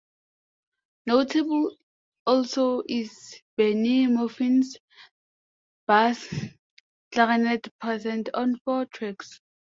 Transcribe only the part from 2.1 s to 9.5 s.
also is Bennie Maupin's bass clarinet present on four tracks.